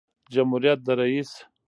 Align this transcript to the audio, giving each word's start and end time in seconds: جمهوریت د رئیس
جمهوریت 0.33 0.79
د 0.87 0.89
رئیس 0.99 1.31